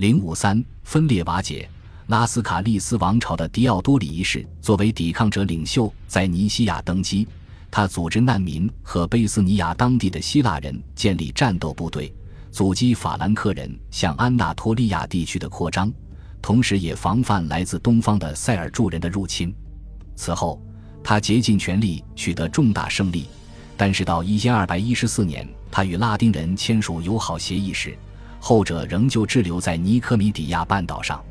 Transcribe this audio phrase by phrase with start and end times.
[0.00, 1.68] 零五三分裂瓦解，
[2.06, 7.28] 拉斯卡利斯王朝的迪奥多里一世作为抵抗者领袖，在尼西亚登基。
[7.70, 12.10] 他组织难民和贝斯尼亚当地的希腊人建立战斗部队，
[12.50, 15.92] 阻击法兰克人向安纳托利亚地区的扩张，
[16.40, 19.54] 同时也防范来自东方的塞尔柱人的入侵。
[20.16, 20.58] 此后，
[21.04, 23.26] 他竭尽全力取得重大胜利，
[23.76, 27.94] 但是到一千二百一十四年，他与拉丁人签署友好协议时，
[28.40, 31.22] 后者仍旧滞留在尼科米底亚半岛上。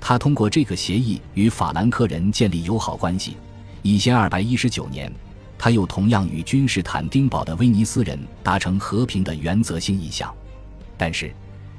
[0.00, 3.36] 他通过这个协议与法兰克人建立友好关系。
[3.82, 5.12] 一千二百一十九年。
[5.58, 10.30] 他又同样与君士坦丁堡的威尼斯人达成和平的原则性意向，
[10.98, 11.32] 但是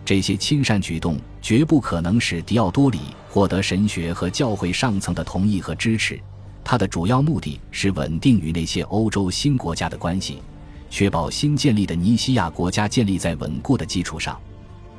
[0.04, 2.99] 这些亲善举动绝不可能使迪奥多里
[3.30, 6.20] 获得神学和教会上层的同意和支持。
[6.63, 10.40] 他的主要目的是稳定与那些欧洲新国家的关系，
[10.90, 14.38] 确保新建立的尼西亚国家建立在稳固的基础上。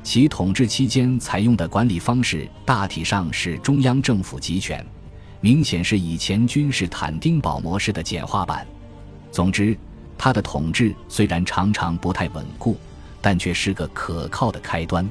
[0.09, 4.83] 其统治期间采用的管理方式大体上是中央政府集权。
[5.39, 8.65] 明显是以前君士坦丁堡模式的简化版。
[9.31, 9.77] 总之，
[10.17, 12.75] 他的统治虽然常常不太稳固，
[13.21, 15.07] 但却是个可靠的开端。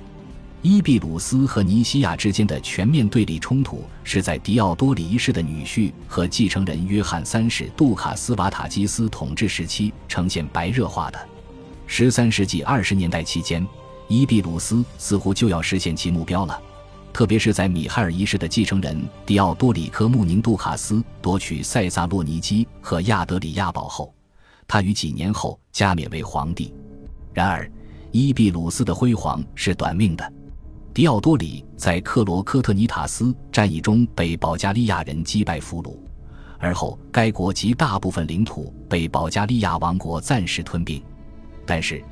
[0.63, 11.29] 伊比鲁斯和尼西亚之间的全面对立冲突是在迪奥多里一世的女婿和继承人约翰三世杜卡斯瓦塔基斯统治时期呈现白热化的。
[11.87, 13.65] 十三世纪二十年代期间，
[14.09, 16.61] 伊比鲁斯似乎就要实现其目标了。
[17.13, 24.15] 特别是在米海尔一世的继承人迪奥多里科·穆宁杜卡斯夺取塞萨洛尼基和亚德里亚堡后，
[24.67, 26.73] 他于几年后加冕为皇帝。
[27.33, 27.71] 然而，
[28.13, 30.33] 伊比鲁斯的辉煌是短命的。
[30.95, 35.97] 迪奥多里在克罗科特尼塔斯战役中被保加利亚人击败俘虏，
[36.59, 41.03] 而后该国及大部分领土被保加利亚王国暂时吞并。
[41.67, 42.03] 但是，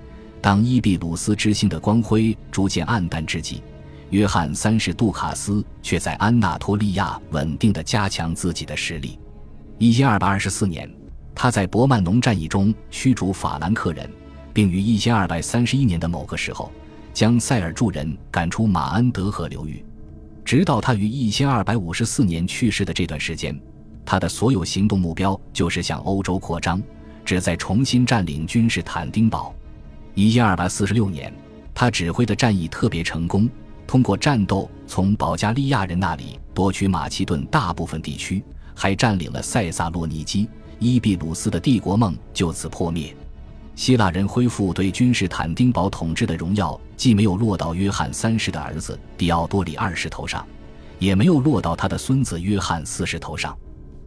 [0.47, 3.64] 当伊比鲁斯之星的光辉逐渐暗淡之际，
[4.11, 9.19] 约翰三世杜卡斯却在安纳托利亚稳定地加强自己的实力。
[9.77, 10.88] 一千二百二十四年，
[11.34, 14.09] 他在伯曼农战役中驱逐法兰克人，
[14.53, 16.71] 并于一千二百三十一年的某个时候
[17.12, 19.84] 将塞尔柱人赶出马恩德河流域。
[20.44, 23.60] 直到他于一千二百五十四年去世的这段时间，
[24.04, 26.81] 他的所有行动目标就是向欧洲扩张，
[27.25, 29.53] 旨在重新占领君士坦丁堡。
[30.16, 31.31] 一千二百四十六年，
[31.75, 33.47] 他指挥的战役特别成功。
[33.87, 38.43] 通过战斗从保加利亚人那里夺取马其顿大部分地区，
[38.75, 43.15] 还占领了塞萨洛尼基，伊比鲁斯的帝国梦就此破灭。
[43.75, 50.47] 希腊人恢复对君士坦丁堡统治的荣耀，既没有落到约翰三世的儿子迪奥多里二世头上，
[50.98, 53.54] 也没有落到他的孙子约翰四世头上。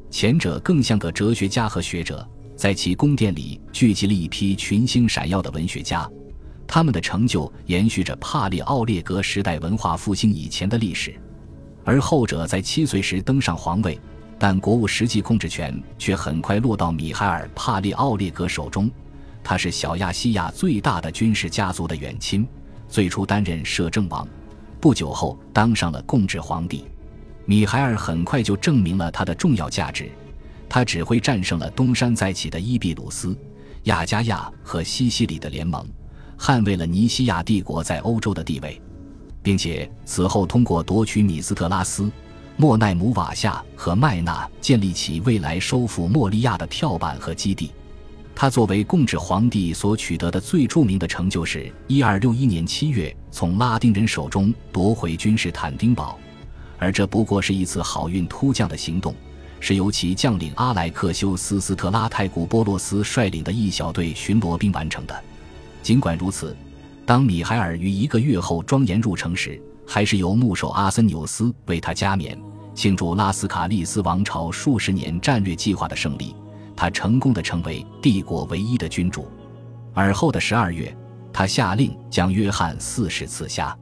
[0.10, 2.28] 前者更像个哲学家和学者，
[2.60, 6.06] 在其宫殿里聚集了一批群星闪耀的文学家。
[6.68, 11.16] 他们的成就延续着帕列奥列格时代文化复兴以前的历史，
[11.86, 13.98] 而后者在七岁时登上皇位，
[14.38, 18.92] 但国务实际控制权却很快落到米海尔·帕列奥列格手中。
[19.42, 22.46] 他是小亚细亚最大的军事家族的远亲，
[22.90, 24.28] 最初担任摄政王，
[24.82, 26.84] 不久后当上了共治皇帝。
[27.46, 30.12] 米海尔很快就证明了他的重要价值，
[30.70, 33.36] 他指挥战胜了东山再起的伊比鲁斯、
[33.84, 35.86] 亚加亚和西西里的联盟。
[36.38, 38.82] 捍卫了尼西亚帝国在欧洲的地位，
[39.44, 42.10] 并且此后通过夺取米斯特拉斯、
[42.56, 47.72] 莫奈姆瓦夏和麦纳，建立起未来收复莫利亚的跳板和基地。
[48.34, 56.18] 他作为共治皇帝所取得的最著名的成就是一二六一年七月从拉丁人手中夺回君士坦丁堡，
[56.78, 59.14] 而这不过是一次好运突降的行动，
[59.60, 65.24] 是由其将领阿莱克修斯·斯特拉泰古波洛斯率领的一小队巡逻兵完成的。
[65.82, 66.56] 尽管如此，
[67.06, 72.40] 当米海尔于一个月后庄严入城时，还是由牧首阿森纽斯为他加冕，
[72.76, 76.36] 庆祝拉斯卡利斯王朝数十年战略计划的胜利。
[76.76, 79.28] 他成功的成为帝国唯一的君主。
[79.94, 80.96] 而后的十二月，
[81.34, 83.78] 他下令将约翰四世刺下。